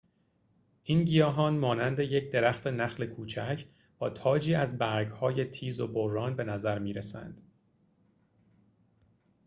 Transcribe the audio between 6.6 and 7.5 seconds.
می رسند